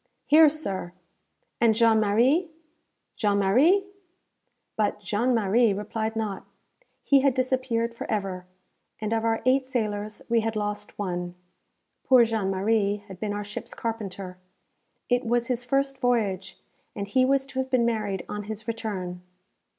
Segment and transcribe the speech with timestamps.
[0.25, 0.93] "Here, sir!"
[1.59, 2.49] "And Jean Marie?
[3.15, 3.85] Jean Marie?"
[4.75, 6.47] But Jean Marie replied not.
[7.03, 8.47] He had disappeared for ever,
[8.99, 11.35] and of our eight sailors we had lost one.
[12.03, 14.39] Poor Jean Marie had been our ship's carpenter.
[15.07, 16.57] It was his first voyage,
[16.95, 19.21] and he was to have been married on his return.